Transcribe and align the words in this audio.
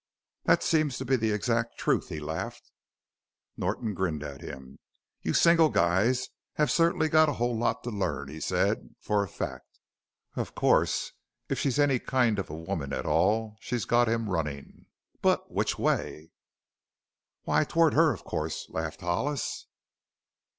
"That 0.45 0.63
seems 0.63 0.97
to 0.97 1.05
be 1.05 1.15
the 1.15 1.31
exact 1.31 1.77
truth," 1.77 2.09
he 2.09 2.19
laughed. 2.19 2.71
Norton 3.55 3.93
grinned 3.93 4.23
at 4.23 4.41
him. 4.41 4.79
"You 5.21 5.35
single 5.35 5.69
guys 5.69 6.29
have 6.55 6.71
certa'nly 6.71 7.07
got 7.07 7.29
a 7.29 7.33
whole 7.33 7.55
lot 7.55 7.83
to 7.83 7.91
learn," 7.91 8.27
he 8.27 8.39
said, 8.39 8.95
"for 8.99 9.21
a 9.21 9.27
fact. 9.27 9.79
Of 10.35 10.55
course 10.55 11.11
if 11.49 11.59
she's 11.59 11.77
any 11.77 11.99
kind 11.99 12.39
of 12.39 12.49
a 12.49 12.57
woman 12.57 12.93
at 12.93 13.05
all 13.05 13.57
she's 13.59 13.85
got 13.85 14.09
him 14.09 14.27
runnin'. 14.27 14.87
But 15.21 15.51
which 15.51 15.77
way?" 15.77 16.31
"Why, 17.43 17.63
toward 17.63 17.93
her, 17.93 18.11
of 18.11 18.23
course!" 18.23 18.67
laughed 18.71 19.01
Hollis. 19.01 19.67